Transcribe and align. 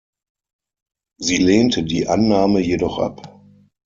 Sie 1.19 1.37
lehnte 1.37 1.83
die 1.83 2.07
Annahme 2.07 2.59
jedoch 2.59 2.97
ab. 2.97 3.39